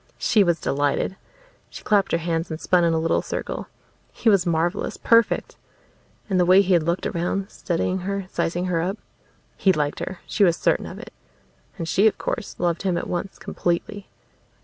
[0.17, 1.15] She was delighted.
[1.69, 3.67] She clapped her hands and spun in a little circle.
[4.11, 5.57] He was marvelous, perfect!
[6.27, 8.97] And the way he had looked around, studying her, sizing her up.
[9.57, 11.13] He liked her; she was certain of it.
[11.77, 14.09] And she, of course, loved him at once, completely.